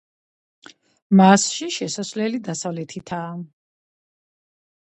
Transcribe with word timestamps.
მასში 1.19 1.69
შესასვლელი 1.75 2.41
დასავლეთითაა. 2.49 3.39